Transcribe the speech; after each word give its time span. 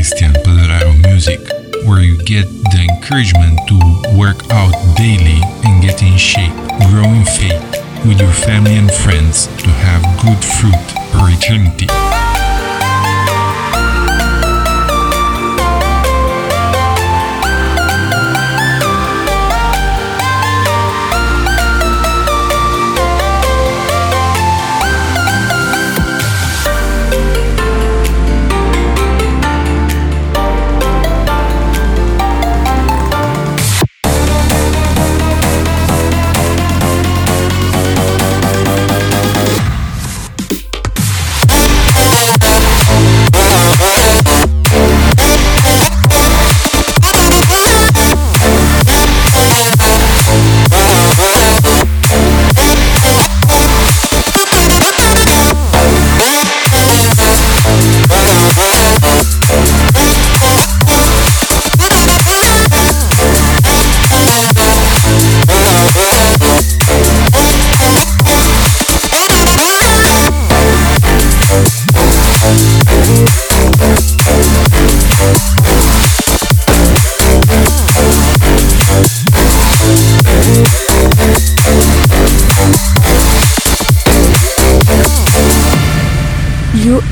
Cristian 0.00 0.32
Paduraru 0.32 0.96
Music, 1.02 1.40
where 1.84 2.00
you 2.00 2.16
get 2.16 2.46
the 2.72 2.88
encouragement 2.88 3.60
to 3.68 4.16
work 4.16 4.50
out 4.50 4.72
daily 4.96 5.42
and 5.62 5.82
get 5.82 6.02
in 6.02 6.16
shape, 6.16 6.54
grow 6.88 7.04
in 7.04 7.26
faith 7.26 7.60
with 8.06 8.18
your 8.18 8.32
family 8.32 8.76
and 8.76 8.90
friends 8.90 9.48
to 9.62 9.68
have 9.68 10.00
good 10.22 10.42
fruit 10.42 10.86
for 11.12 11.28
eternity. 11.28 11.99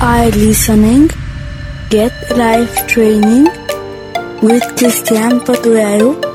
Are 0.00 0.30
listening 0.30 1.10
Get 1.90 2.12
Life 2.36 2.86
Training 2.86 3.46
with 4.40 4.62
Cristian 4.78 5.40
Paduraru. 5.40 6.27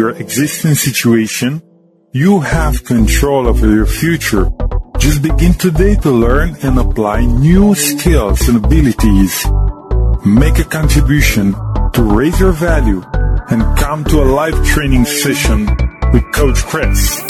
Your 0.00 0.16
existing 0.16 0.74
situation, 0.74 1.60
you 2.12 2.40
have 2.40 2.84
control 2.86 3.46
over 3.46 3.68
your 3.68 3.84
future. 3.84 4.50
Just 4.96 5.20
begin 5.20 5.52
today 5.52 5.94
to 5.96 6.10
learn 6.10 6.56
and 6.62 6.78
apply 6.78 7.26
new 7.26 7.74
skills 7.74 8.48
and 8.48 8.64
abilities. 8.64 9.44
Make 10.24 10.58
a 10.58 10.64
contribution 10.64 11.52
to 11.92 12.00
raise 12.16 12.40
your 12.40 12.52
value 12.52 13.02
and 13.50 13.60
come 13.76 14.02
to 14.04 14.22
a 14.22 14.28
live 14.40 14.58
training 14.64 15.04
session 15.04 15.66
with 16.14 16.24
Coach 16.32 16.64
Chris. 16.64 17.29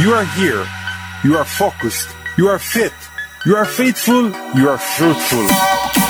You 0.00 0.14
are 0.14 0.24
here. 0.24 0.64
You 1.22 1.36
are 1.36 1.44
focused. 1.44 2.08
You 2.38 2.48
are 2.48 2.58
fit. 2.58 2.94
You 3.44 3.56
are 3.56 3.66
faithful. 3.66 4.30
You 4.56 4.70
are 4.70 4.78
fruitful. 4.78 6.01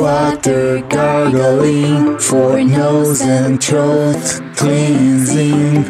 Water 0.00 0.80
gargling 0.88 2.18
for 2.18 2.64
nose 2.64 3.20
and 3.20 3.62
throat 3.62 4.40
cleansing. 4.56 5.84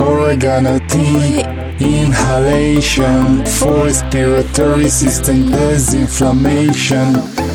Oregano 0.00 0.80
tea 0.88 1.42
inhalation 1.78 3.46
for 3.46 3.84
respiratory 3.84 4.88
system 4.88 5.44
disinflammation. 5.44 7.53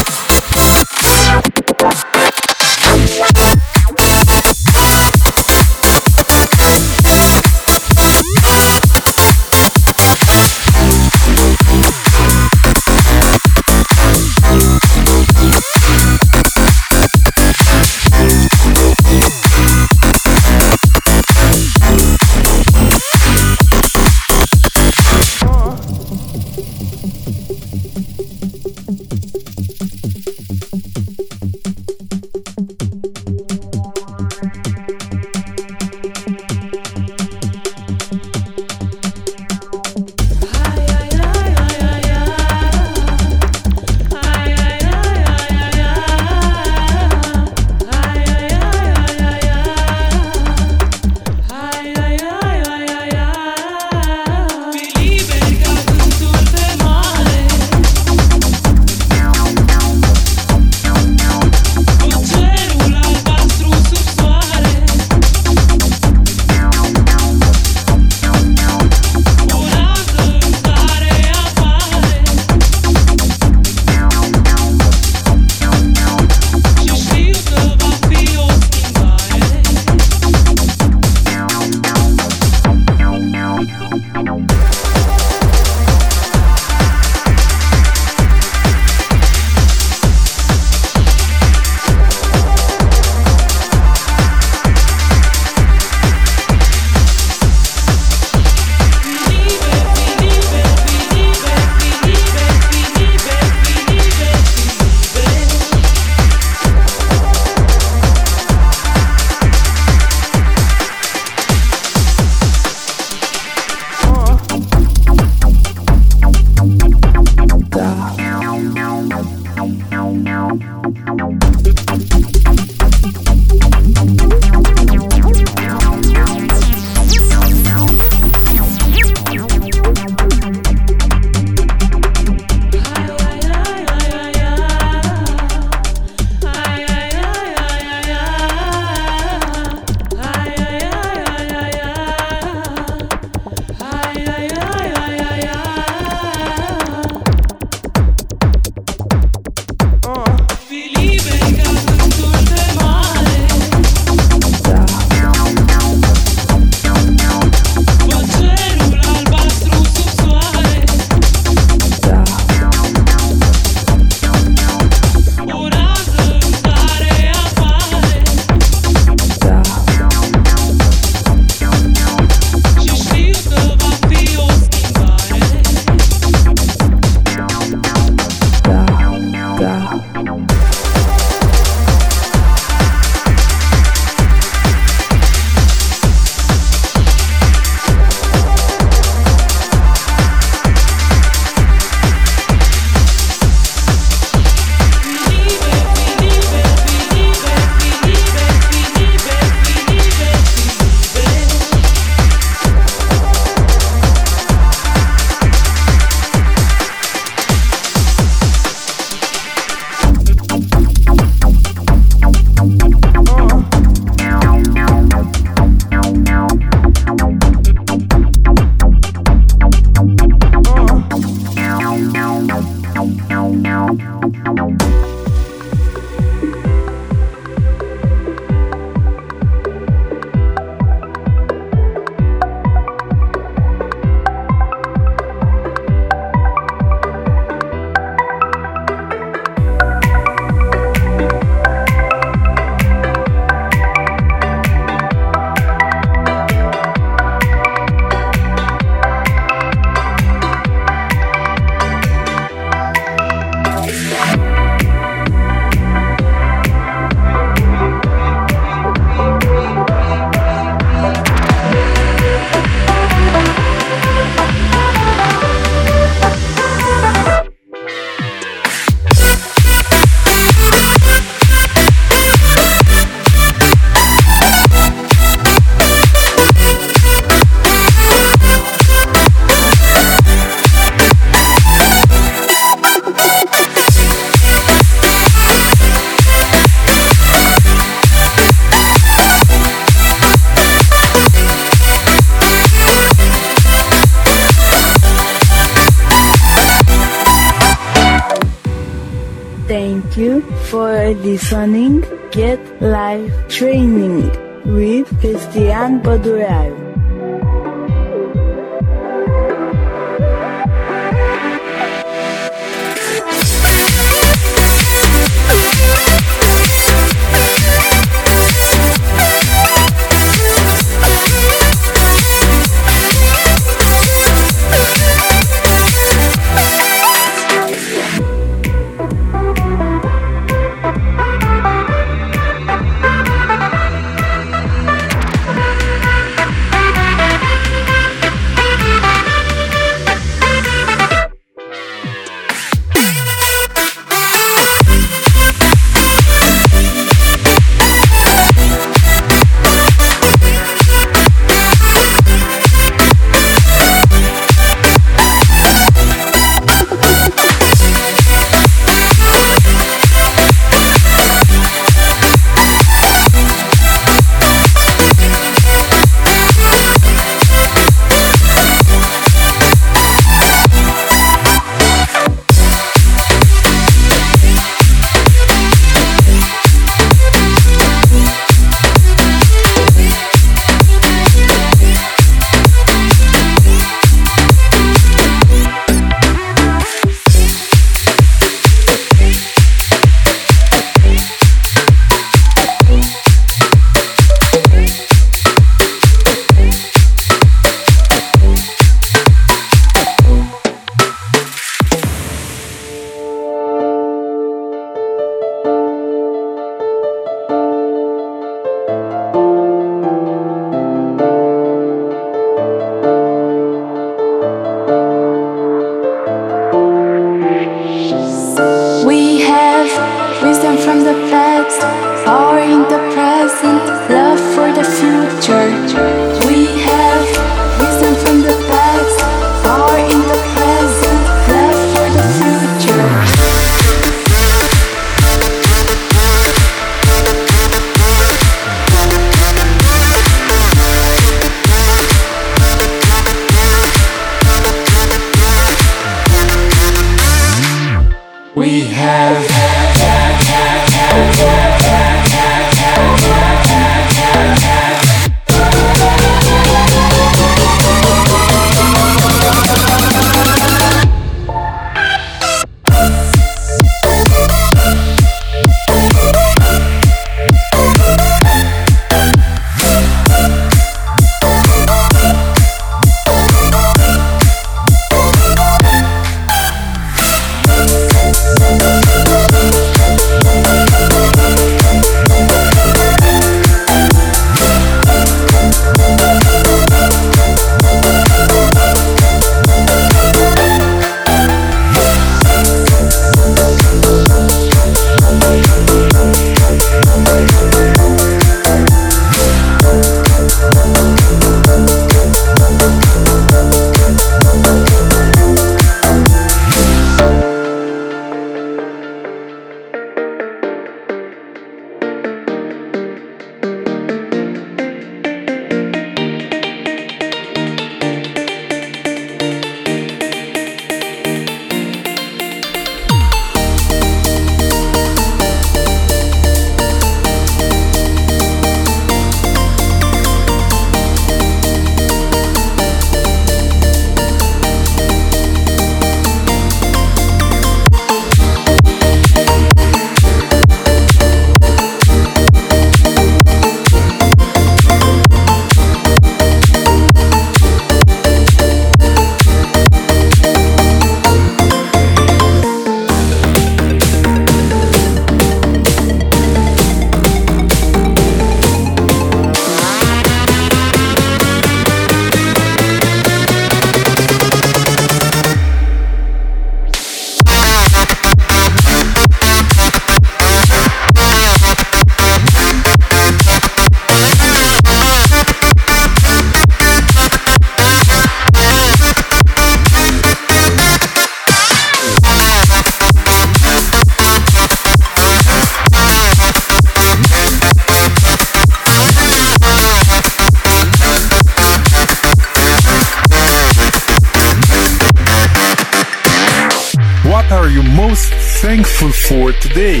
For 599.36 599.52
today. 599.52 600.00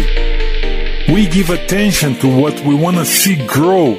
We 1.12 1.28
give 1.28 1.50
attention 1.50 2.14
to 2.20 2.28
what 2.40 2.58
we 2.60 2.74
want 2.74 2.96
to 2.96 3.04
see 3.04 3.36
grow. 3.46 3.94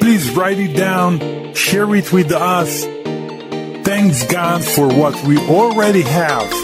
Please 0.00 0.30
write 0.30 0.58
it 0.58 0.74
down, 0.74 1.52
share 1.52 1.94
it 1.94 2.10
with 2.10 2.32
us. 2.32 2.84
Thanks 3.84 4.24
God 4.24 4.64
for 4.64 4.88
what 4.88 5.14
we 5.24 5.36
already 5.36 6.02
have. 6.02 6.59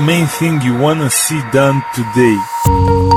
Main 0.00 0.26
thing 0.26 0.60
you 0.62 0.76
want 0.76 1.00
to 1.00 1.10
see 1.10 1.40
done 1.52 1.82
today? 1.94 3.09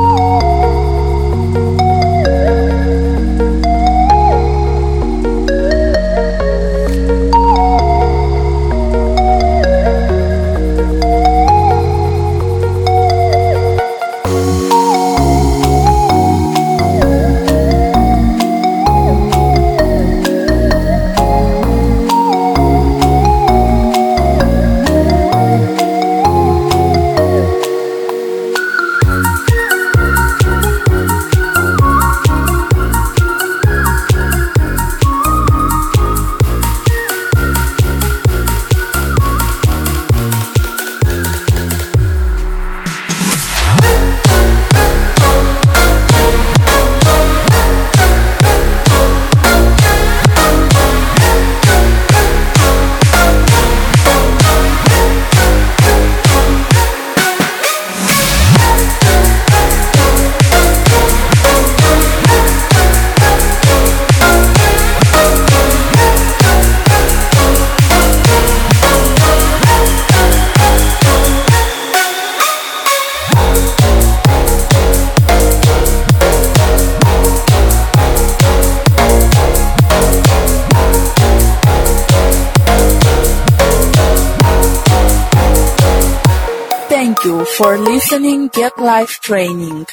Life 89.04 89.20
Training 89.20 89.86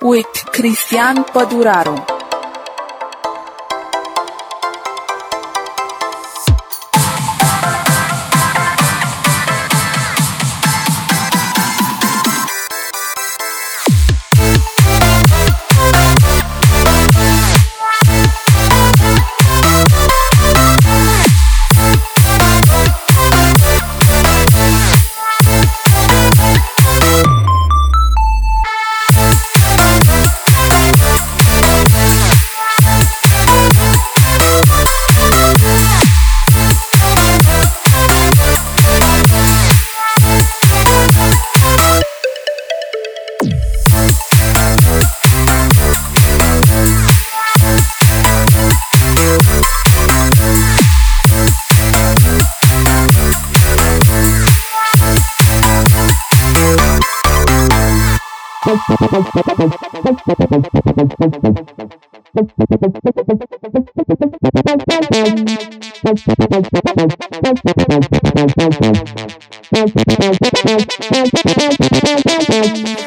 with 0.00 0.32
Cristian 0.52 1.24
Păduraru. 1.32 2.13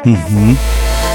Thank 0.04 1.07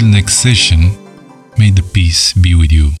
Until 0.00 0.14
next 0.14 0.36
session, 0.40 0.96
may 1.58 1.68
the 1.68 1.82
peace 1.82 2.32
be 2.32 2.54
with 2.54 2.72
you. 2.72 2.99